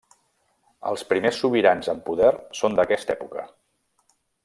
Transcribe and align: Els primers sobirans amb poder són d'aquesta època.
Els 0.91 1.03
primers 1.11 1.43
sobirans 1.43 1.91
amb 1.95 2.03
poder 2.09 2.33
són 2.63 2.79
d'aquesta 2.81 3.19
època. 3.19 3.49